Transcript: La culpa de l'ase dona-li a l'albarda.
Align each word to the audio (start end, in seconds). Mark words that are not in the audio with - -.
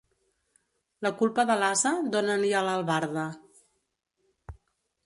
La 1.07 1.11
culpa 1.19 1.45
de 1.51 1.57
l'ase 1.65 1.93
dona-li 2.17 2.51
a 2.61 2.65
l'albarda. 2.69 3.29